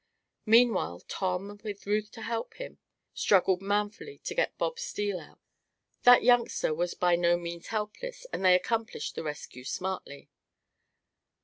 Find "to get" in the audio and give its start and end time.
4.23-4.57